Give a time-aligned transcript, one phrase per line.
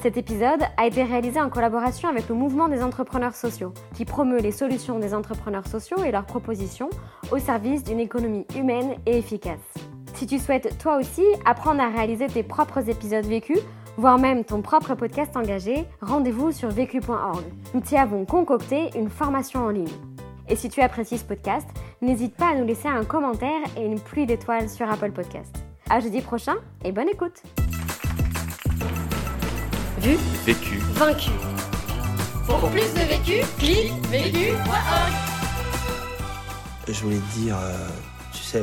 [0.00, 4.38] Cet épisode a été réalisé en collaboration avec le mouvement des entrepreneurs sociaux, qui promeut
[4.38, 6.88] les solutions des entrepreneurs sociaux et leurs propositions
[7.32, 9.58] au service d'une économie humaine et efficace.
[10.14, 13.58] Si tu souhaites toi aussi apprendre à réaliser tes propres épisodes vécus,
[13.96, 17.42] voire même ton propre podcast engagé, rendez-vous sur vécu.org.
[17.74, 19.88] Nous t'y avons concocté une formation en ligne.
[20.48, 21.66] Et si tu apprécies ce podcast,
[22.02, 25.56] n'hésite pas à nous laisser un commentaire et une pluie d'étoiles sur Apple Podcast.
[25.90, 27.42] À jeudi prochain et bonne écoute!
[30.00, 31.30] Vu, vécu, vaincu.
[32.46, 35.12] Pour plus de vécu, clique vécu.org.
[36.86, 37.72] Je voulais te dire, euh,
[38.32, 38.62] tu sais,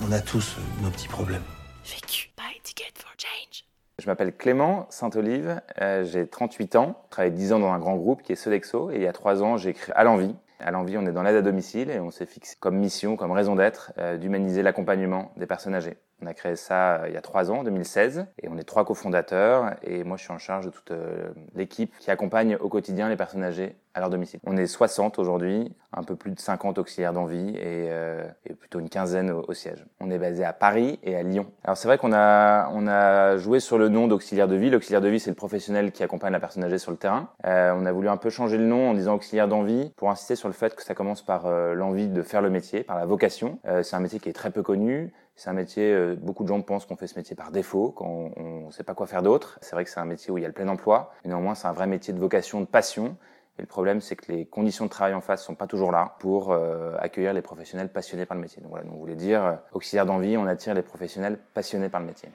[0.00, 1.44] on, a tous nos petits problèmes.
[1.84, 3.64] Vécu, buy ticket for change.
[4.00, 7.94] Je m'appelle Clément Saint-Olive, euh, j'ai 38 ans, je travaille 10 ans dans un grand
[7.94, 10.34] groupe qui est Sodexo et il y a 3 ans j'ai créé À l'envie.
[10.58, 13.32] À l'envie, on est dans l'aide à domicile et on s'est fixé comme mission, comme
[13.32, 15.98] raison d'être, euh, d'humaniser l'accompagnement des personnes âgées.
[16.22, 18.84] On a créé ça euh, il y a trois ans, 2016, et on est trois
[18.84, 19.74] cofondateurs.
[19.82, 23.16] Et moi, je suis en charge de toute euh, l'équipe qui accompagne au quotidien les
[23.16, 24.40] personnes âgées à leur domicile.
[24.44, 28.80] On est 60 aujourd'hui, un peu plus de 50 auxiliaires d'envie et, euh, et, plutôt
[28.80, 29.84] une quinzaine au, siège.
[30.00, 31.46] On est basé à Paris et à Lyon.
[31.64, 34.70] Alors c'est vrai qu'on a on a joué sur le nom d'auxiliaire de vie.
[34.70, 37.28] L'auxiliaire de vie, c'est le professionnel qui accompagne la personne âgée sur le terrain.
[37.44, 40.36] Euh, on a voulu un peu changer le nom en disant auxiliaire d'envie pour insister
[40.36, 43.58] sur le fait que ça commence par l'envie de faire le métier, par la vocation.
[43.82, 45.12] c'est un métier qui est très peu connu.
[45.34, 48.30] C'est un métier, euh, beaucoup de gens pensent qu'on fait ce métier par défaut, quand
[48.36, 49.58] on ne sait pas quoi faire d'autre.
[49.62, 51.54] C'est vrai que c'est un métier où il y a le plein emploi, mais néanmoins
[51.54, 53.16] c'est un vrai métier de vocation, de passion.
[53.58, 56.16] Et le problème, c'est que les conditions de travail en face sont pas toujours là
[56.20, 58.62] pour euh, accueillir les professionnels passionnés par le métier.
[58.62, 62.06] Donc voilà, on voulait dire, euh, auxiliaire d'envie, on attire les professionnels passionnés par le
[62.06, 62.30] métier.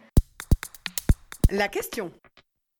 [1.49, 2.11] La question.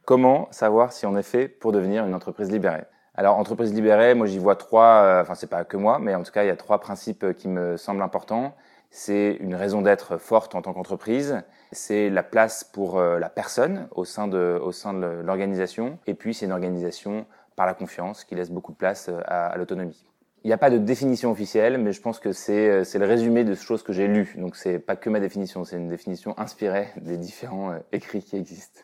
[0.06, 2.84] Comment savoir si on est fait pour devenir une entreprise libérée?
[3.16, 6.32] Alors, entreprise libérée, moi j'y vois trois, enfin c'est pas que moi, mais en tout
[6.32, 8.54] cas il y a trois principes qui me semblent importants
[8.90, 13.88] c'est une raison d'être forte en tant qu'entreprise, c'est la place pour euh, la personne
[13.92, 18.72] au sein de, l'organisation, et puis c'est une organisation par la confiance qui laisse beaucoup
[18.72, 20.06] de place euh, à, l'autonomie.
[20.44, 23.44] Il n'y a pas de définition officielle, mais je pense que euh, c'est le résumé
[23.44, 24.36] de choses que j'ai lues.
[24.38, 28.82] Donc c'est pas que ma définition, c'est une définition inspirée des différents écrits qui existent.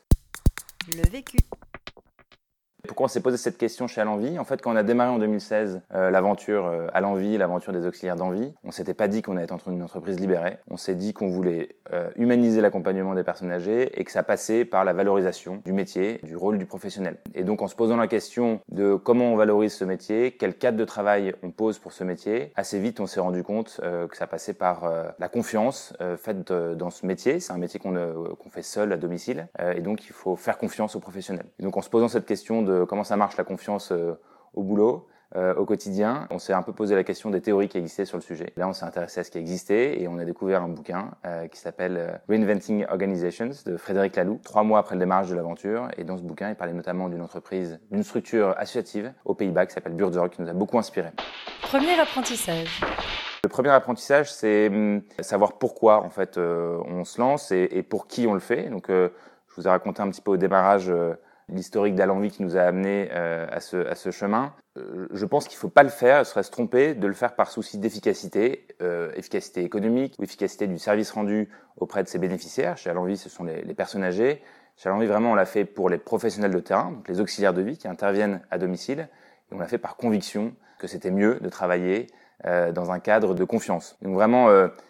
[0.96, 1.38] Le vécu.
[2.86, 5.18] Pourquoi on s'est posé cette question chez Alenvie En fait, quand on a démarré en
[5.18, 6.90] 2016 euh, l'aventure euh,
[7.38, 10.58] l'aventure des auxiliaires d'envie, on s'était pas dit qu'on allait être une entreprise libérée.
[10.70, 14.66] On s'est dit qu'on voulait euh, humaniser l'accompagnement des personnes âgées et que ça passait
[14.66, 17.16] par la valorisation du métier, du rôle du professionnel.
[17.36, 20.78] Et donc, en se posant la question de comment on valorise ce métier, quel cadre
[20.78, 24.18] de travail on pose pour ce métier, assez vite, on s'est rendu compte euh, que
[24.18, 27.40] ça passait par la confiance faite dans ce métier.
[27.40, 30.96] C'est un métier qu'on qu'on fait seul à domicile, et donc il faut faire confiance
[30.96, 31.46] aux professionnels.
[31.60, 34.20] Et donc, en se posant cette question de comment ça marche la confiance euh,
[34.54, 36.28] au boulot, euh, au quotidien.
[36.30, 38.54] On s'est un peu posé la question des théories qui existaient sur le sujet.
[38.56, 41.48] Là, on s'est intéressé à ce qui existait et on a découvert un bouquin euh,
[41.48, 45.88] qui s'appelle Reinventing Organizations de Frédéric Laloux, trois mois après le démarrage de l'aventure.
[45.98, 49.74] Et dans ce bouquin, il parlait notamment d'une entreprise, d'une structure associative aux Pays-Bas qui
[49.74, 51.10] s'appelle Burzorg, qui nous a beaucoup inspiré.
[51.64, 52.82] Premier apprentissage.
[53.44, 58.06] Le premier apprentissage, c'est hum, savoir pourquoi en fait on se lance et, et, pour
[58.06, 58.70] qui on le fait.
[58.70, 59.10] Donc, je
[59.58, 60.92] vous ai raconté un petit peu au démarrage
[61.50, 64.54] l'historique d'Alenvie qui nous a amené euh, à, ce, chemin.
[64.78, 67.14] Euh, je pense qu'il ne faut pas le faire, ce serait se tromper de le
[67.14, 72.20] faire par souci d'efficacité, euh, efficacité économique ou efficacité du service rendu auprès de ses
[72.20, 72.78] bénéficiaires.
[72.78, 74.42] Chez Alenvie, ce sont les, personnes âgées.
[74.78, 77.62] Chez Alenvie, vraiment, on l'a fait pour les professionnels de terrain, donc les auxiliaires de
[77.62, 79.08] vie qui interviennent à domicile.
[79.52, 82.08] Et on l'a fait par conviction que c'était mieux de travailler
[82.44, 83.98] dans un cadre de confiance.
[84.02, 84.50] Donc vraiment,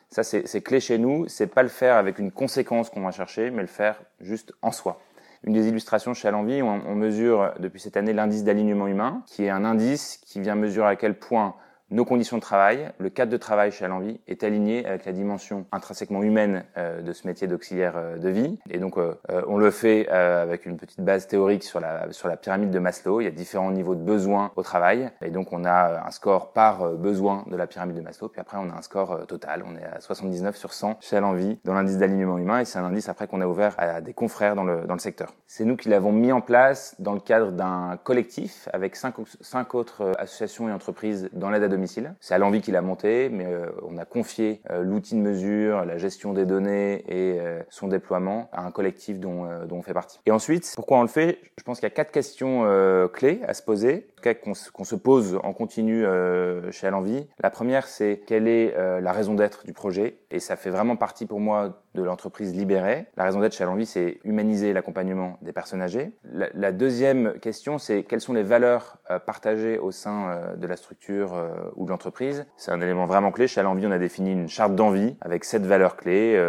[0.10, 3.52] ça c'est clé chez nous, c'est pas le faire avec une conséquence qu'on va chercher,
[3.52, 5.00] mais le faire juste en soi
[5.44, 9.44] une des illustrations chez Alenvie, on, on mesure depuis cette année l'indice d'alignement humain, qui
[9.44, 11.56] est un indice qui vient mesurer à quel point
[11.94, 15.68] nos conditions de travail, le cadre de travail chez Alenvie est aligné avec la dimension
[15.72, 18.58] intrinsèquement humaine euh, de ce métier d'auxiliaire euh, de vie.
[18.72, 19.14] Et donc, euh,
[19.48, 23.22] on le fait avec une petite base théorique sur la, sur la pyramide de Maslow.
[23.22, 25.12] Il y a différents niveaux de besoins au travail.
[25.22, 28.28] Et donc, on a un score par besoin de la pyramide de Maslow.
[28.28, 29.64] Puis après, on a un score total.
[29.68, 32.60] On est à 79 sur 100 chez Alenvie dans l'indice d'alignement humain.
[32.60, 35.00] Et c'est un indice après qu'on a ouvert à des confrères dans le, dans le
[35.00, 35.34] secteur.
[35.46, 39.76] C'est nous qui l'avons mis en place dans le cadre d'un collectif avec cinq, cinq
[39.76, 41.83] autres associations et entreprises dans l'aide à domicile
[42.20, 45.86] C'est à l'envie qu'il a monté, mais euh, on a confié euh, l'outil de mesure,
[45.86, 47.40] la gestion des données et
[47.70, 50.20] son déploiement à un collectif dont, on fait partie.
[50.26, 51.40] Et ensuite, pourquoi on le fait?
[51.58, 52.68] Je pense qu'il y a quatre questions
[53.12, 57.28] clés à se poser qu'on se pose en continu euh, chez Alenvie.
[57.42, 60.18] La première, c'est quelle est euh, la raison d'être du projet?
[60.32, 63.06] Et ça fait vraiment partie pour moi de l'entreprise libérée.
[63.18, 66.12] La raison d'être chez Alenvie, c'est humaniser l'accompagnement des personnes âgées.
[66.32, 71.34] La, deuxième question, c'est quelles sont les valeurs euh, partagées au sein de la structure
[71.76, 72.46] ou de l'entreprise.
[72.58, 73.48] C'est un élément vraiment clé.
[73.48, 76.42] Chez Alenvie, on a défini une charte d'envie avec sept valeurs clés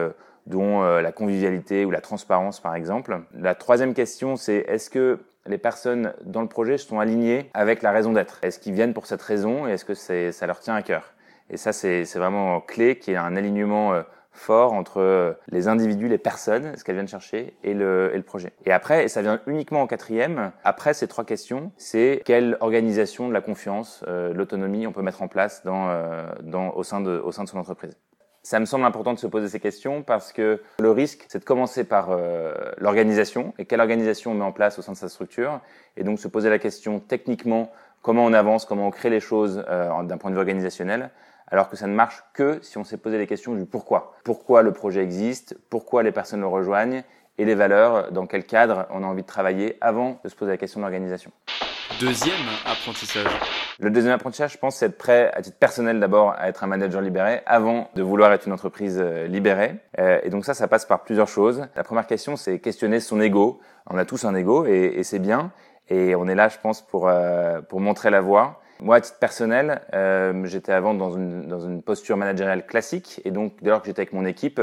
[0.46, 3.20] dont la convivialité ou la transparence par exemple.
[3.34, 7.92] La troisième question, c'est est-ce que les personnes dans le projet sont alignées avec la
[7.92, 8.38] raison d'être?
[8.42, 11.14] Est-ce qu'ils viennent pour cette raison et est-ce que ça leur tient à cœur?
[11.50, 14.02] Et ça, c'est vraiment clé qu'il y ait un alignement euh,
[14.34, 18.22] fort entre euh, les individus, les personnes, ce qu'elles viennent chercher, et le, et le
[18.22, 18.52] projet.
[18.66, 23.28] Et après, et ça vient uniquement en quatrième, après ces trois questions, c'est quelle organisation
[23.28, 25.88] de la confiance, euh, l'autonomie on peut mettre en place dans,
[26.42, 27.96] dans, au, sein de, au sein de son entreprise.
[28.46, 31.44] Ça me semble important de se poser ces questions parce que le risque, c'est de
[31.44, 35.08] commencer par euh, l'organisation et quelle organisation on met en place au sein de sa
[35.08, 35.60] structure
[35.96, 37.72] et donc se poser la question techniquement
[38.02, 41.08] comment on avance, comment on crée les choses euh, d'un point de vue organisationnel,
[41.50, 44.14] alors que ça ne marche que si on s'est posé les questions du pourquoi.
[44.24, 47.02] Pourquoi le projet existe, pourquoi les personnes le rejoignent
[47.38, 50.52] et les valeurs, dans quel cadre on a envie de travailler avant de se poser
[50.52, 51.32] la question de l'organisation.
[52.00, 53.26] Deuxième apprentissage.
[53.78, 56.66] Le deuxième apprentissage, je pense, c'est être prêt, à titre personnel d'abord, à être un
[56.66, 59.76] manager libéré avant de vouloir être une entreprise euh, libérée.
[59.98, 61.66] Euh, et donc ça, ça passe par plusieurs choses.
[61.76, 63.60] La première question, c'est questionner son ego.
[63.90, 65.52] On a tous un ego et, et c'est bien.
[65.88, 68.60] Et on est là, je pense, pour, euh, pour montrer la voie.
[68.80, 73.20] Moi, à titre personnel, euh, j'étais avant dans une, posture managériale classique.
[73.24, 74.60] Et donc, dès lors que j'étais avec mon équipe,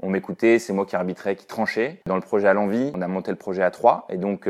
[0.00, 2.00] on m'écoutait, c'est moi qui arbitrais, qui tranchait.
[2.06, 4.06] Dans le projet à l'envie, on a monté le projet à trois.
[4.08, 4.48] Et donc,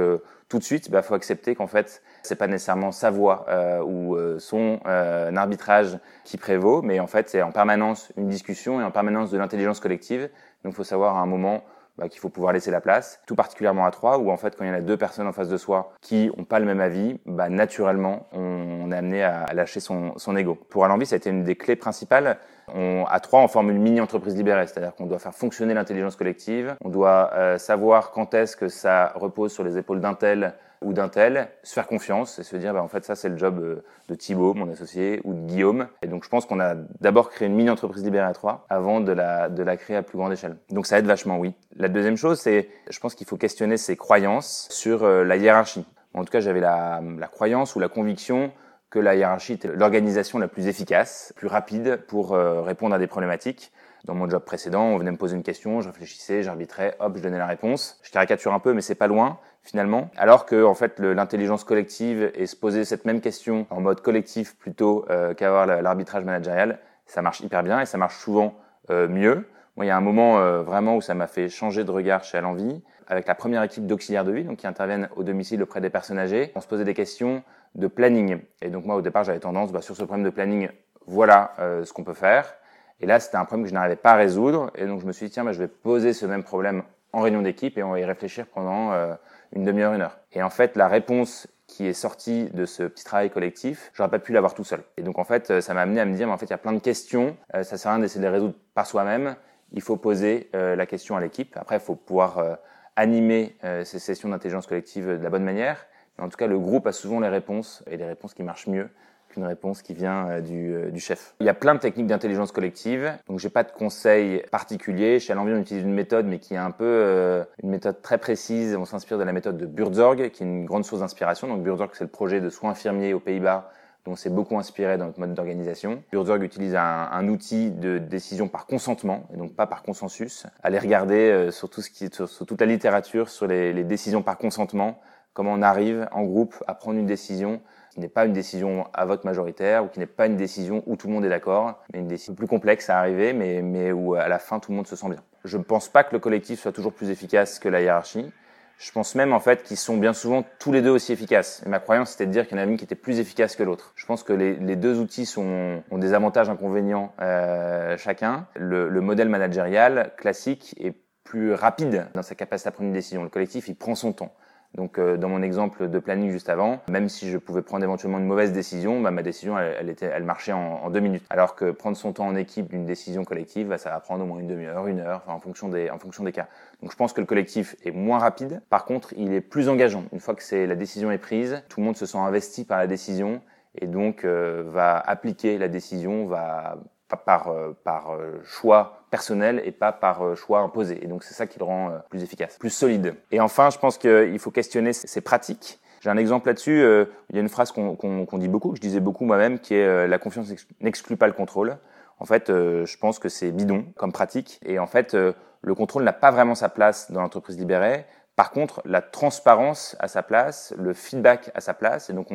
[0.53, 3.81] tout de suite, il bah, faut accepter qu'en fait, c'est pas nécessairement sa voix euh,
[3.81, 8.79] ou euh, son euh, arbitrage qui prévaut, mais en fait, c'est en permanence une discussion
[8.79, 10.29] et en permanence de l'intelligence collective.
[10.62, 11.64] Donc, il faut savoir à un moment
[11.99, 14.65] bah, qu'il faut pouvoir laisser la place, tout particulièrement à trois, où en fait, quand
[14.65, 16.81] il y en a deux personnes en face de soi qui n'ont pas le même
[16.81, 20.55] avis, bah, naturellement, on, est amené à, lâcher son, son ego.
[20.55, 22.39] Pour Alenvie, ça a été une des clés principales.
[22.75, 26.77] On, à trois, on forme une mini-entreprise libérée, c'est-à-dire qu'on doit faire fonctionner l'intelligence collective,
[26.83, 30.93] on doit euh, savoir quand est-ce que ça repose sur les épaules d'un tel ou
[30.93, 33.58] d'un tel, se faire confiance et se dire, bah, en fait, ça, c'est le job
[33.61, 35.88] euh, de Thibaut, mon associé, ou de Guillaume.
[36.02, 39.12] Et donc, je pense qu'on a d'abord créé une mini-entreprise libérée à trois avant de
[39.12, 40.56] la, de la créer à plus grande échelle.
[40.70, 41.55] Donc, ça aide vachement, oui.
[41.76, 45.87] La deuxième chose, c'est, je pense qu'il faut questionner ses croyances sur euh, la hiérarchie.
[46.14, 48.52] En tout cas, j'avais la, la croyance ou la conviction
[48.90, 53.06] que la hiérarchie était l'organisation la plus efficace, plus rapide pour euh, répondre à des
[53.06, 53.73] problématiques.
[54.05, 57.23] Dans mon job précédent, on venait me poser une question, je réfléchissais, j'arbitrais, hop, je
[57.23, 57.99] donnais la réponse.
[58.02, 60.11] Je caricature un peu, mais c'est pas loin finalement.
[60.17, 64.56] Alors que en fait, l'intelligence collective et se poser cette même question en mode collectif
[64.56, 68.55] plutôt euh, qu'avoir l'arbitrage managérial, ça marche hyper bien et ça marche souvent
[68.91, 69.47] euh, mieux.
[69.76, 72.37] Moi, il y a un moment vraiment où ça m'a fait changer de regard chez
[72.37, 75.91] Alenvie avec la première équipe d'auxiliaires de vie, donc qui interviennent au domicile auprès des
[75.91, 76.53] personnes âgées.
[76.55, 77.43] On se posait des questions
[77.75, 78.41] de planning.
[78.61, 80.69] Et donc moi, au départ, j'avais tendance, bah, sur ce problème de planning,
[81.06, 82.55] voilà euh, ce qu'on peut faire.
[83.00, 84.70] Et là, c'était un problème que je n'arrivais pas à résoudre.
[84.75, 86.82] Et donc je me suis dit, tiens, bah, je vais poser ce même problème
[87.12, 89.14] en réunion d'équipe et on va y réfléchir pendant euh,
[89.52, 90.19] une demi-heure, une heure.
[90.32, 94.19] Et en fait, la réponse qui est sortie de ce petit travail collectif, j'aurais pas
[94.19, 94.82] pu l'avoir tout seul.
[94.96, 96.50] Et donc en fait, euh, ça m'a amené à me dire, mais en fait, il
[96.50, 97.37] y a plein de questions.
[97.52, 99.37] ça sert à rien d'essayer de les résoudre par soi-même.
[99.72, 101.56] Il faut poser la question à l'équipe.
[101.56, 102.58] Après, il faut pouvoir
[102.94, 105.87] animer ces sessions d'intelligence collective de la bonne manière.
[106.19, 108.90] En tout cas, le groupe a souvent les réponses et les réponses qui marchent mieux
[109.32, 111.34] qu'une réponse qui vient euh, du, euh, du, chef.
[111.40, 115.18] Il y a plein de techniques d'intelligence collective, donc j'ai pas de conseils particuliers.
[115.18, 118.18] Chez Alenvie, on utilise une méthode, mais qui est un peu euh, une méthode très
[118.18, 118.76] précise.
[118.76, 121.49] On s'inspire de la méthode de Burzorg, qui est une grande source d'inspiration.
[121.49, 123.71] Donc Burzorg, c'est le projet de soins infirmiers aux Pays-Bas
[124.04, 126.02] dont c'est beaucoup inspiré dans notre mode d'organisation.
[126.11, 130.45] Burzorg utilise un, outil de décision par consentement et donc pas par consensus.
[130.64, 134.99] Allez regarder sur toute la littérature sur les décisions par consentement
[135.33, 137.61] comment on arrive en groupe à prendre une décision
[137.92, 140.96] qui n'est pas une décision à vote majoritaire ou qui n'est pas une décision où
[140.96, 144.28] tout le monde est d'accord, mais une décision plus complexe à arriver, mais, où à
[144.28, 145.22] la fin tout le monde se sent bien.
[145.44, 148.32] Je ne pense pas que le collectif soit toujours plus efficace que la hiérarchie.
[148.78, 151.62] Je pense même en fait qu'ils sont bien souvent tous les deux aussi efficaces.
[151.66, 153.56] Et ma croyance c'était de dire qu'il y en a une qui était plus efficace
[153.56, 153.92] que l'autre.
[153.94, 158.46] Je pense que les, les deux outils sont, ont des avantages inconvénients euh, chacun.
[158.56, 160.94] Le, le modèle managérial classique est
[161.25, 163.22] plus rapide dans sa capacité à prendre une décision.
[163.22, 164.34] Le collectif, il prend son temps.
[164.75, 168.19] Donc euh, dans mon exemple de planning juste avant, même si je pouvais prendre éventuellement
[168.19, 171.25] une mauvaise décision, bah, ma décision elle, était, elle marchait en, deux minutes.
[171.29, 174.26] Alors que prendre son temps en équipe d'une décision collective, bah, ça va prendre au
[174.26, 175.99] moins une demi-heure, une heure, en fonction des en
[176.31, 176.49] cas.
[176.81, 178.62] Donc je pense que le collectif est moins rapide.
[178.71, 180.05] Par contre, il est plus engageant.
[180.12, 182.87] Une fois que la décision est prise, tout le monde se sent investi par la
[182.87, 183.43] décision
[183.79, 186.79] et donc va appliquer la décision, va
[187.16, 187.52] par,
[187.85, 191.04] par choix personnel et pas par choix imposé.
[191.04, 193.14] Et donc c'est ça qui le rend plus efficace, plus solide.
[193.31, 195.81] Et enfin, je pense qu'il faut questionner ses pratiques.
[196.00, 196.83] J'ai un exemple là-dessus.
[197.31, 200.09] il y a une phrase qu'on dit beaucoup, que je disais beaucoup moi-même, qui est
[200.09, 201.78] la confiance n'exclut pas le contrôle.
[202.19, 204.61] En fait, je pense que c'est bidon comme pratique.
[204.64, 205.16] Et en fait,
[205.62, 208.04] le contrôle n'a pas vraiment sa place dans l'entreprise libérée.
[208.37, 212.11] Par contre, la transparence a sa place, le feedback a sa place.
[212.11, 212.28] Et donc,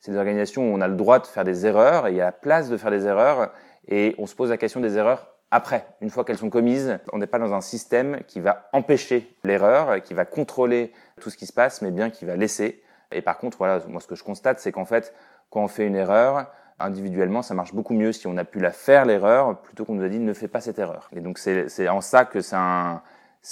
[0.00, 2.20] c'est des organisations où on a le droit de faire des erreurs et il y
[2.20, 3.52] a la place de faire des erreurs.
[3.88, 6.98] Et on se pose la question des erreurs après, une fois qu'elles sont commises.
[7.12, 11.36] On n'est pas dans un système qui va empêcher l'erreur, qui va contrôler tout ce
[11.36, 12.82] qui se passe, mais bien qui va laisser.
[13.10, 15.12] Et par contre, voilà, moi, ce que je constate, c'est qu'en fait,
[15.50, 16.46] quand on fait une erreur,
[16.78, 20.04] individuellement, ça marche beaucoup mieux si on a pu la faire l'erreur plutôt qu'on nous
[20.04, 21.10] a dit ne fais pas cette erreur.
[21.14, 23.02] Et donc c'est en ça que c'est un,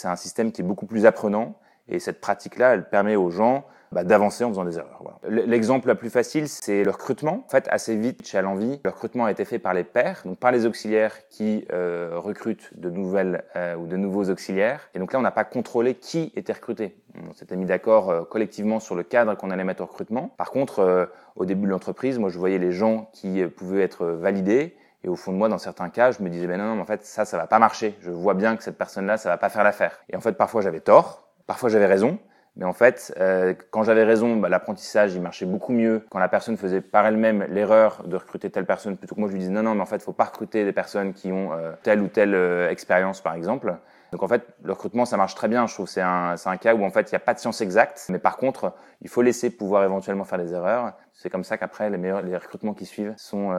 [0.05, 1.55] un système qui est beaucoup plus apprenant
[1.89, 5.03] et cette pratique-là, elle permet aux gens bah, d'avancer en faisant des erreurs.
[5.29, 7.45] L'exemple le plus facile, c'est le recrutement.
[7.47, 10.39] En fait, assez vite, chez Alenvie, le recrutement a été fait par les pairs, donc
[10.39, 14.91] par les auxiliaires qui euh, recrutent de nouvelles euh, ou de nouveaux auxiliaires.
[14.95, 16.97] Et donc là, on n'a pas contrôlé qui était recruté.
[17.29, 20.35] On s'était mis d'accord euh, collectivement sur le cadre qu'on allait mettre au recrutement.
[20.37, 24.77] Par contre, au début de l'entreprise, moi, je voyais les gens qui pouvaient être validés.
[25.05, 26.85] Et au fond de moi, dans certains cas, je me disais, ben non, non, en
[26.85, 27.97] fait, ça, ça va pas marcher.
[28.01, 30.01] Je vois bien que cette personne-là, ça va pas faire l'affaire.
[30.11, 31.28] Et en fait, parfois, j'avais tort.
[31.49, 32.19] Parfois, j'avais raison.
[32.57, 36.29] Mais en fait, euh, quand j'avais raison, bah, l'apprentissage, il marchait beaucoup mieux quand la
[36.29, 39.53] personne faisait par elle-même l'erreur de recruter telle personne, plutôt que moi je lui disais
[39.53, 42.09] non, non, mais en fait, faut pas recruter des personnes qui ont euh, telle ou
[42.09, 43.77] telle euh, expérience, par exemple.
[44.11, 45.67] Donc en fait, le recrutement, ça marche très bien.
[45.69, 47.39] Je trouve c'est un, c'est un cas où en fait, il n'y a pas de
[47.39, 50.95] science exacte, mais par contre, il faut laisser pouvoir éventuellement faire des erreurs.
[51.13, 53.53] C'est comme ça qu'après, les meilleurs, les recrutements qui suivent sont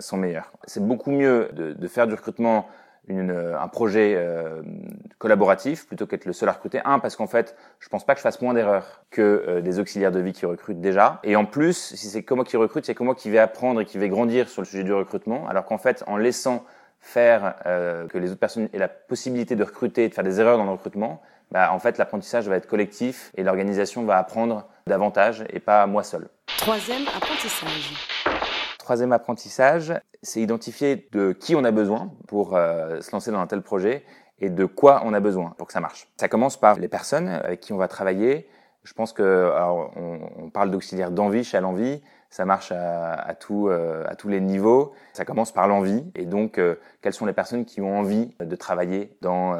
[0.00, 0.50] sont meilleurs.
[0.64, 2.66] C'est beaucoup mieux de faire du recrutement
[3.08, 4.62] une, euh, un projet euh,
[5.18, 6.80] collaboratif plutôt qu'être le seul à recruter.
[6.84, 9.78] Un, parce qu'en fait, je pense pas que je fasse moins d'erreurs que euh, des
[9.78, 11.20] auxiliaires de vie qui recrutent déjà.
[11.22, 13.80] Et en plus, si c'est que moi qui recrute, c'est que moi qui vais apprendre
[13.80, 15.46] et qui vais grandir sur le sujet du recrutement.
[15.48, 16.64] Alors qu'en fait, en laissant
[17.00, 20.64] faire que les autres personnes aient la possibilité de recruter, de faire des erreurs dans
[20.64, 21.20] le recrutement,
[21.50, 26.02] bah, en fait, l'apprentissage va être collectif et l'organisation va apprendre davantage et pas moi
[26.02, 26.28] seul.
[26.56, 27.92] Troisième apprentissage.
[28.84, 33.46] Troisième apprentissage, c'est identifier de qui on a besoin pour euh, se lancer dans un
[33.46, 34.04] tel projet
[34.40, 36.06] et de quoi on a besoin pour que ça marche.
[36.18, 38.46] Ça commence par les personnes avec qui on va travailler.
[38.82, 39.50] Je pense que
[40.52, 44.92] parle d'auxiliaire d'envie chez l'envie, ça marche euh, à tous les niveaux.
[45.14, 48.54] Ça commence par l'envie et donc euh, quelles sont les personnes qui ont envie de
[48.54, 49.56] travailler dans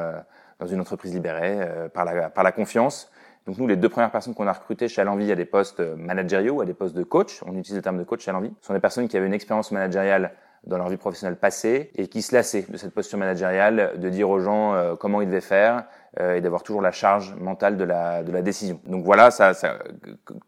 [0.69, 3.09] une entreprise libérée par la confiance?
[3.45, 5.95] Donc nous, les deux premières personnes qu'on a recrutées chez Alenvie à des postes euh,
[5.95, 8.73] managériaux, à des postes de coach, on utilise le terme de coach chez Alenvie, sont
[8.73, 10.31] des personnes qui avaient une expérience managériale
[10.65, 14.31] dans leur vie professionnelle passée et qui se lassaient de cette posture managériale, de dire
[14.31, 15.83] aux gens euh, comment ils devaient faire
[16.19, 18.81] euh, et d'avoir toujours la charge mentale de la, décision.
[18.87, 19.77] Donc voilà, ça, ça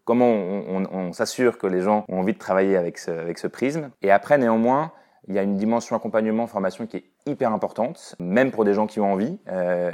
[0.04, 3.90] comment on, s'assure que les gens ont envie de travailler avec ce prisme.
[4.02, 4.90] Et après, néanmoins,
[5.28, 8.88] il y a une dimension accompagnement, formation qui est hyper importante, même pour des gens
[8.88, 9.38] qui ont envie.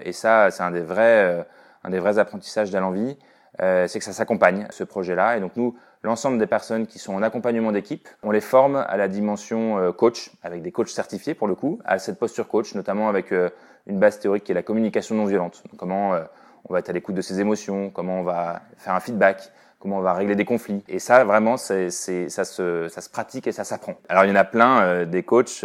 [0.05, 1.45] et ça, c'est un des vrais
[1.85, 3.17] un des vrais apprentissages d'Alenvie,
[3.61, 5.37] euh, c'est que ça s'accompagne, ce projet-là.
[5.37, 8.97] Et donc nous, l'ensemble des personnes qui sont en accompagnement d'équipe, on les forme à
[8.97, 12.75] la dimension euh, coach, avec des coachs certifiés pour le coup, à cette posture coach,
[12.75, 13.49] notamment avec euh,
[13.87, 15.65] une base théorique qui est la communication non violente.
[15.79, 16.23] Comment euh,
[16.69, 19.99] on va être à l'écoute de ses émotions, comment on va faire un feedback, comment
[19.99, 20.85] on va régler des conflits.
[20.89, 23.95] Et ça, vraiment, c'est, ça, se, ça se pratique et ça s'apprend.
[24.09, 25.63] Alors, il y en a plein des coachs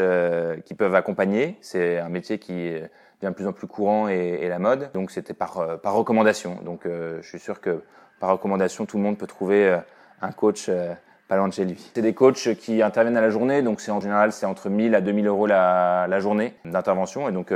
[0.66, 1.58] qui peuvent accompagner.
[1.62, 2.74] C'est un métier qui
[3.22, 4.92] devient de plus en plus courant et, et la mode.
[4.94, 6.58] Donc c'était par, euh, par recommandation.
[6.64, 7.82] Donc euh, je suis sûr que
[8.20, 9.78] par recommandation, tout le monde peut trouver euh,
[10.22, 10.70] un coach
[11.28, 11.92] pas loin de chez lui.
[11.94, 14.96] C'est des coachs qui interviennent à la journée, donc c'est en général c'est entre 1000
[14.96, 17.30] à 2000 euros la, la journée d'intervention.
[17.30, 17.54] Et donc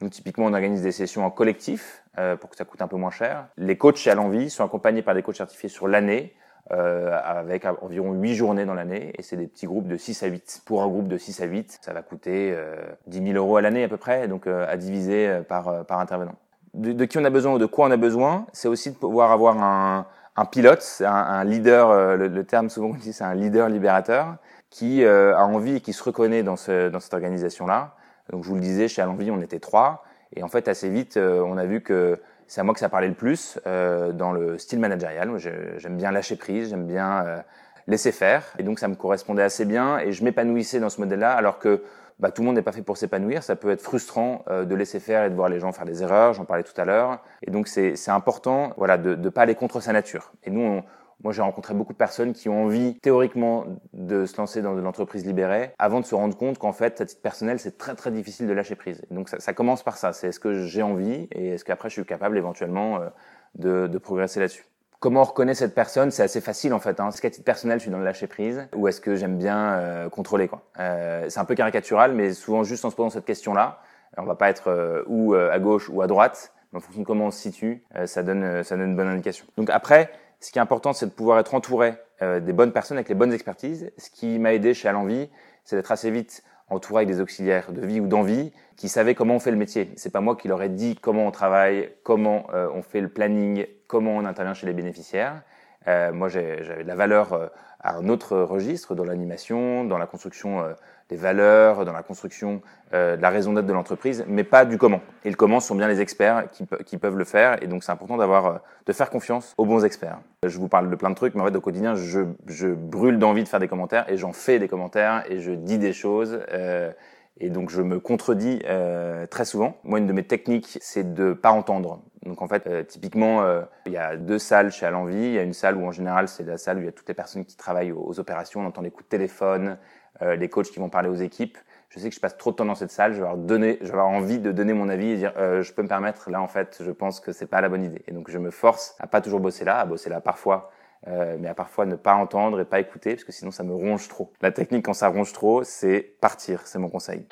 [0.00, 2.02] nous typiquement on organise des sessions en collectif
[2.40, 3.48] pour que ça coûte un peu moins cher.
[3.58, 6.34] Les coachs chez l'envie sont accompagnés par des coachs certifiés sur l'année
[6.72, 10.26] euh, avec environ 8 journées dans l'année et c'est des petits groupes de 6 à
[10.26, 10.62] 8.
[10.64, 12.74] Pour un groupe de 6 à 8, ça va coûter euh,
[13.06, 15.82] 10 000 euros à l'année à peu près, donc euh, à diviser euh, par, euh,
[15.84, 16.34] par intervenant.
[16.74, 18.96] De, de, qui on a besoin ou de quoi on a besoin, c'est aussi de
[18.96, 23.22] pouvoir avoir un, un pilote, un, un leader, le, le, terme souvent qu'on dit c'est
[23.22, 24.34] un leader libérateur,
[24.68, 27.94] qui a envie et qui se reconnaît dans, ce, dans cette organisation-là.
[28.30, 30.04] Donc je vous le disais, chez Alenvie, on était trois.
[30.34, 33.08] Et en fait, assez vite, on a vu que c'est à moi que ça parlait
[33.08, 35.30] le plus euh, dans le style managérial.
[35.38, 37.38] J'aime bien lâcher prise, j'aime bien euh,
[37.86, 41.32] laisser faire, et donc ça me correspondait assez bien et je m'épanouissais dans ce modèle-là,
[41.32, 41.82] alors que
[42.18, 43.42] bah, tout le monde n'est pas fait pour s'épanouir.
[43.42, 46.02] Ça peut être frustrant euh, de laisser faire et de voir les gens faire des
[46.02, 46.32] erreurs.
[46.34, 49.80] J'en parlais tout à l'heure, et donc c'est important, voilà, de ne pas aller contre
[49.80, 50.32] sa nature.
[50.44, 50.84] Et nous, on,
[51.22, 55.24] moi, j'ai rencontré beaucoup de personnes qui ont envie, théoriquement, de se lancer dans l'entreprise
[55.24, 58.46] libérée, avant de se rendre compte qu'en fait, à titre personnel, c'est très très difficile
[58.46, 59.02] de lâcher prise.
[59.10, 60.12] donc, ça, ça commence par ça.
[60.12, 63.08] C'est est-ce que j'ai envie et est-ce qu'après, je suis capable éventuellement euh,
[63.54, 64.66] de, de, progresser là-dessus?
[64.98, 66.10] Comment on reconnaît cette personne?
[66.10, 67.00] C'est assez facile en fait.
[67.00, 67.08] Hein.
[67.08, 69.74] Est-ce qu'à titre personnel, je suis dans le lâcher prise ou est-ce que j'aime bien
[69.74, 70.62] euh, contrôler quoi?
[70.78, 73.80] Euh, C'est un peu caricatural, mais souvent juste en se posant cette question-là,
[74.16, 77.02] on va pas être euh, ou euh, à gauche ou à droite, mais en fonction
[77.02, 79.44] de comment on se situe, ça donne ça donne une bonne indication.
[79.58, 83.08] Donc après, ce qui est important, c'est de pouvoir être entouré des bonnes personnes avec
[83.08, 83.90] les bonnes expertises.
[83.98, 85.28] Ce qui m'a aidé chez Alenvie,
[85.64, 89.34] c'est d'être assez vite entouré avec des auxiliaires de vie ou d'envie qui savaient comment
[89.34, 89.92] on fait le métier.
[89.96, 93.66] C'est pas moi qui leur ai dit comment on travaille, comment on fait le planning,
[93.86, 95.42] comment on intervient chez les bénéficiaires.
[95.88, 97.46] Euh, moi, j'avais de la valeur euh,
[97.80, 100.72] à un autre registre, dans l'animation, dans la construction euh,
[101.08, 102.62] des valeurs, dans la construction
[102.94, 105.00] euh, de la raison d'être de l'entreprise, mais pas du comment.
[105.24, 107.92] Et le comment sont bien les experts qui, qui peuvent le faire, et donc c'est
[107.92, 110.18] important d'avoir, de faire confiance aux bons experts.
[110.44, 113.18] Je vous parle de plein de trucs, mais en fait, au quotidien, je, je brûle
[113.18, 116.40] d'envie de faire des commentaires, et j'en fais des commentaires, et je dis des choses.
[116.52, 116.90] Euh,
[117.38, 119.76] et donc je me contredis euh, très souvent.
[119.84, 122.00] Moi, une de mes techniques, c'est de pas entendre.
[122.24, 125.16] Donc en fait, euh, typiquement, euh, il y a deux salles chez Alenvie.
[125.16, 126.92] Il y a une salle où en général, c'est la salle où il y a
[126.92, 128.60] toutes les personnes qui travaillent aux, opérations.
[128.60, 129.76] On entend les coups de téléphone,
[130.22, 131.58] euh, les coachs qui vont parler aux équipes.
[131.88, 133.12] Je sais que je passe trop de temps dans cette salle.
[133.12, 135.72] Je vais avoir, donné, je vais avoir envie de donner mon avis et dire, je
[135.72, 136.30] peux me permettre.
[136.30, 138.02] Là, en fait, je pense que c'est pas la bonne idée.
[138.08, 140.70] Et donc je me force à pas toujours bosser là, à bosser là parfois
[141.08, 143.72] euh, mais à parfois ne pas entendre et pas écouter, parce que sinon ça me
[143.72, 144.32] ronge trop.
[144.40, 147.26] La technique quand ça ronge trop, c'est partir, c'est mon conseil.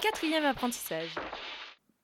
[0.00, 1.14] Quatrième apprentissage.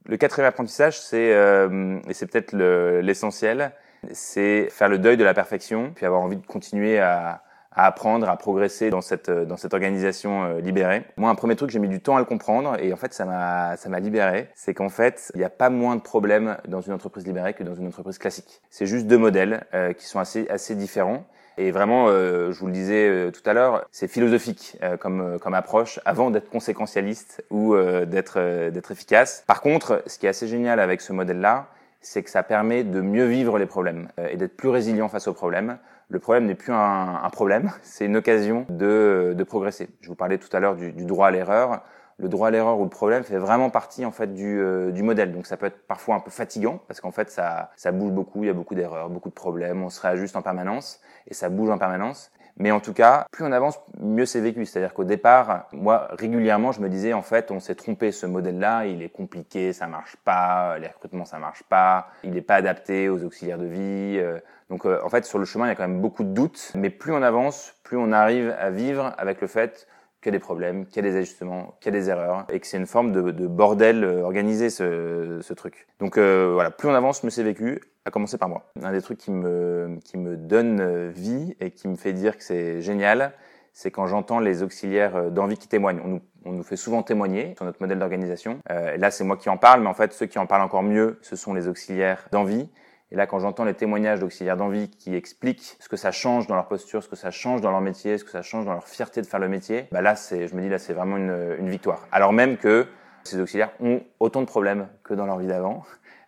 [0.04, 2.54] Le quatrième apprentissage, c'est euh, et c'est peut-être
[3.00, 3.72] l'essentiel,
[4.12, 7.42] c'est faire le deuil de la perfection, puis avoir envie de continuer à,
[7.74, 11.04] à apprendre, à progresser dans cette dans cette organisation euh, libérée.
[11.16, 13.24] Moi, un premier truc, j'ai mis du temps à le comprendre et en fait, ça
[13.24, 14.48] m'a libéré.
[14.54, 17.62] C'est qu'en fait, il n'y a pas moins de problèmes dans une entreprise libérée que
[17.62, 18.62] dans une entreprise classique.
[18.70, 21.24] C'est juste deux modèles euh, qui sont assez assez différents.
[21.56, 26.00] Et vraiment, euh, je vous le disais tout à l'heure, c'est philosophique comme comme approche
[26.04, 29.44] avant d'être conséquentialiste ou d'être d'être efficace.
[29.46, 31.68] Par contre, ce qui est assez génial avec ce modèle-là,
[32.00, 35.32] c'est que ça permet de mieux vivre les problèmes et d'être plus résilient face aux
[35.32, 39.88] problèmes le problème n'est plus un, problème, c'est une occasion de, progresser.
[40.00, 41.82] Je vous parlais tout à l'heure du, droit à l'erreur.
[42.18, 45.32] Le droit à l'erreur ou le problème fait vraiment partie en fait du, euh, modèle.
[45.32, 48.46] Donc ça peut être parfois un peu fatigant parce qu'en fait ça, bouge beaucoup, il
[48.46, 51.70] y a beaucoup d'erreurs, beaucoup de problèmes, on se réajuste en permanence et ça bouge
[51.70, 52.30] en permanence.
[52.56, 54.64] Mais en tout cas, plus on avance, mieux c'est vécu.
[54.64, 58.86] C'est-à-dire qu'au départ, moi, régulièrement, je me disais, en fait, on s'est trompé, ce modèle-là,
[58.86, 63.08] il est compliqué, ça marche pas, les recrutements, ça marche pas, il n'est pas adapté
[63.08, 64.22] aux auxiliaires de vie.
[64.70, 64.74] Euh.
[64.74, 66.72] Donc, euh, en fait, sur le chemin, il y a quand même beaucoup de doutes.
[66.74, 69.86] Mais plus on avance, plus on arrive à vivre avec le fait
[70.22, 72.46] qu'il y a des problèmes, qu'il y a des ajustements, qu'il y a des erreurs,
[72.48, 75.86] et que c'est une forme de, de bordel euh, organisé, ce, ce truc.
[76.00, 78.64] Donc, voilà, plus on avance, mieux c'est vécu à commencer par moi.
[78.82, 82.36] Un des trucs qui me, qui me donne euh, vie et qui me fait dire
[82.36, 83.32] que c'est génial,
[83.72, 86.00] c'est quand j'entends les auxiliaires euh, d'envie qui témoignent.
[86.04, 88.60] On nous, on nous, fait souvent témoigner sur notre modèle d'organisation.
[88.70, 90.82] Euh, là, c'est moi qui en parle, mais en fait, ceux qui en parlent encore
[90.82, 92.68] mieux, ce sont les auxiliaires d'envie.
[93.14, 96.56] Et là, quand j'entends les témoignages d'auxiliaires d'envie qui expliquent ce que ça change dans
[96.56, 98.88] leur posture, ce que ça change dans leur métier, ce que ça change dans leur
[98.88, 101.70] fierté de faire le métier, bah là, je me dis là, c'est vraiment une, une
[101.70, 102.08] victoire.
[102.10, 102.86] Alors même que
[103.22, 105.84] ces auxiliaires ont autant de problèmes que dans leur vie d'avant.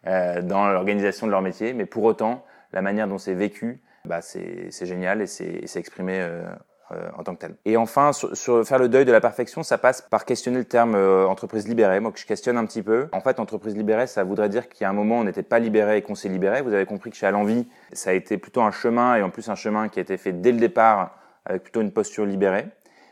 [0.07, 4.21] Euh, dans l'organisation de leur métier, mais pour autant, la manière dont c'est vécu, bah,
[4.23, 6.45] c'est génial et c'est exprimé euh,
[6.93, 7.57] euh, en tant que tel.
[7.65, 10.95] Et enfin, sur, faire le deuil de la perfection, ça passe par questionner le terme
[10.95, 11.99] euh, entreprise libérée.
[11.99, 13.09] Moi, que je questionne un petit peu.
[13.13, 15.59] En fait, entreprise libérée, ça voudrait dire qu'il y a un moment, on n'était pas
[15.59, 16.63] libéré et qu'on s'est libéré.
[16.63, 19.49] Vous avez compris que chez Alenvie, ça a été plutôt un chemin et en plus
[19.49, 22.67] un chemin qui a été fait dès le départ avec plutôt une posture libérée.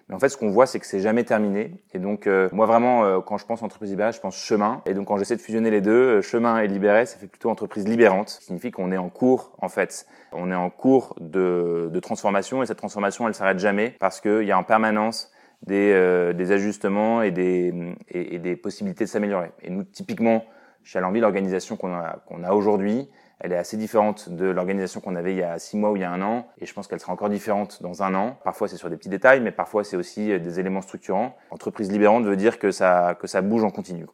[0.09, 1.83] Mais en fait, ce qu'on voit, c'est que c'est jamais terminé.
[1.95, 4.83] Et donc, euh, moi, vraiment, euh, quand je pense entreprise libérée, je pense chemin.
[4.85, 7.49] Et donc, quand j'essaie de fusionner les deux, euh, chemin et libéré, ça fait plutôt
[7.49, 8.29] entreprise libérante.
[8.29, 10.07] Ce qui signifie qu'on est en cours, en fait.
[10.33, 14.43] On est en cours de, de transformation et cette transformation, elle s'arrête jamais parce qu'il
[14.43, 15.31] y a en permanence
[15.63, 17.73] des, des ajustements et des,
[18.09, 19.53] et, et des possibilités de s'améliorer.
[19.63, 20.45] Et nous, typiquement,
[20.85, 25.33] chez Alambi, l'organisation qu'on a, a aujourd'hui, elle est assez différente de l'organisation qu'on avait
[25.33, 27.01] il y a six mois ou il y a un an, et je pense qu'elle
[27.01, 28.39] sera encore différente dans un an.
[28.45, 31.35] Parfois c'est sur des petits détails, mais parfois c'est aussi des éléments structurants.
[31.51, 34.07] Entreprise libérante veut dire que ça, que ça bouge en continu.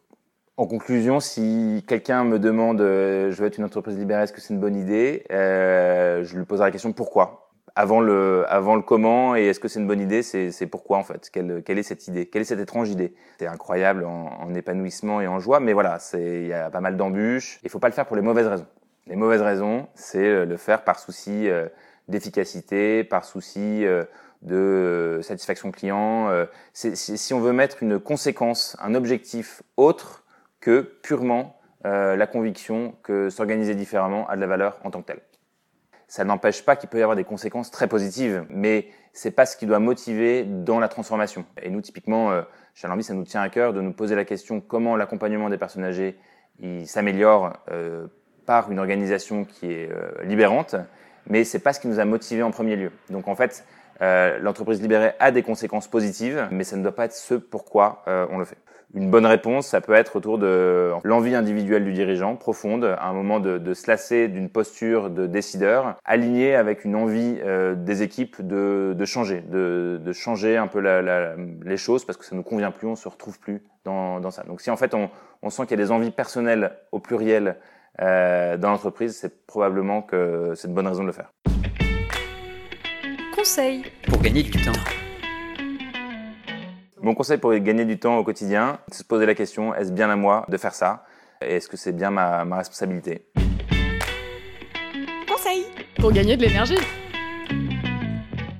[0.57, 4.41] En conclusion, si quelqu'un me demande euh, je veux être une entreprise libérée, est-ce que
[4.41, 5.23] c'est une bonne idée?
[5.31, 7.40] Euh, Je lui poserai la question pourquoi?
[7.75, 11.03] Avant le, avant le comment et est-ce que c'est une bonne idée, c'est pourquoi en
[11.03, 13.13] fait, quelle, quelle est cette idée, quelle est cette étrange idée?
[13.39, 16.97] C'est incroyable en, en, épanouissement et en joie, mais voilà, il y a pas mal
[16.97, 17.59] d'embûches.
[17.63, 18.67] Il faut pas le faire pour les mauvaises raisons.
[19.07, 21.67] Les mauvaises raisons, c'est euh, le faire par souci euh,
[22.07, 24.03] d'efficacité, par souci euh,
[24.41, 26.29] de satisfaction client.
[26.73, 30.23] Si on veut mettre une conséquence, un objectif autre
[30.59, 35.19] que purement la conviction que s'organiser différemment a de la valeur en tant que tel.
[36.11, 39.55] Ça n'empêche pas qu'il peut y avoir des conséquences très positives, mais c'est pas ce
[39.55, 41.45] qui doit motiver dans la transformation.
[41.61, 42.43] Et nous, typiquement,
[42.73, 45.57] chez Alambi, ça nous tient à cœur de nous poser la question comment l'accompagnement des
[45.57, 46.17] personnes âgées
[46.83, 47.53] s'améliore
[48.45, 50.75] par une organisation qui est euh, libérante
[51.27, 52.91] mais c'est pas ce qui nous a motivés en premier lieu.
[53.09, 53.65] Donc en fait,
[54.01, 58.03] euh, l'entreprise libérée a des conséquences positives, mais ça ne doit pas être ce pourquoi
[58.07, 58.57] euh, on le fait.
[58.93, 63.13] Une bonne réponse, ça peut être autour de l'envie individuelle du dirigeant, profonde, à un
[63.13, 68.03] moment de, de se lasser d'une posture de décideur, alignée avec une envie euh, des
[68.03, 72.25] équipes de, de changer, de, de, changer un peu la, la, les choses parce que
[72.25, 74.43] ça nous convient plus, on se retrouve plus dans, dans ça.
[74.43, 75.09] Donc si en fait on,
[75.41, 77.57] on sent qu'il y a des envies personnelles au pluriel
[78.01, 81.31] euh, dans l'entreprise, c'est probablement que c'est une bonne raison de le faire.
[83.33, 84.71] Conseil pour gagner du temps.
[87.03, 90.11] Mon conseil pour gagner du temps au quotidien, c'est se poser la question est-ce bien
[90.11, 91.03] à moi de faire ça?
[91.41, 93.25] Et est-ce que c'est bien ma, ma responsabilité?
[95.27, 95.65] Conseil
[95.99, 96.77] pour gagner de l'énergie.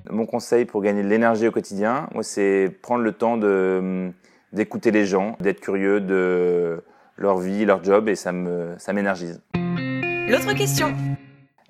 [0.10, 4.10] Mon conseil pour gagner de l'énergie au quotidien, moi, c'est prendre le temps de
[4.54, 6.84] d'écouter les gens, d'être curieux de
[7.18, 9.40] leur vie, leur job, et ça me ça m'énergise.
[9.54, 10.96] L'autre question.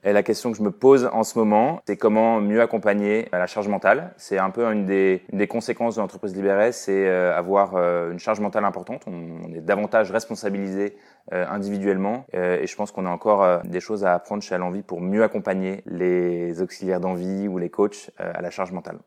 [0.04, 3.46] Et la question que je me pose en ce moment, c'est comment mieux accompagner la
[3.46, 4.14] charge mentale.
[4.18, 8.12] C'est un peu une des, une des conséquences de l'entreprise libérée, c'est euh, avoir euh,
[8.12, 9.04] une charge mentale importante.
[9.06, 10.98] On, est davantage responsabilisé
[11.34, 15.02] euh, individuellement et je pense qu'on a encore des choses à apprendre chez Alenvie pour
[15.02, 19.00] mieux accompagner les auxiliaires d'envie ou les coachs à la charge mentale.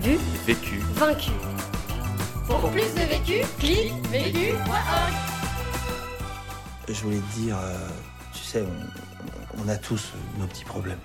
[0.00, 1.30] Vu, vécu, vaincu.
[2.48, 5.32] Pour plus de vécu, clique vécu.org.
[6.88, 7.88] Je voulais te dire, euh,
[8.60, 10.98] on, a tous nos petits problèmes.